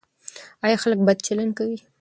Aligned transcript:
ایا 0.65 0.77
خلک 0.83 0.99
بد 1.07 1.17
چلند 1.27 1.51
کوي؟ 1.57 1.77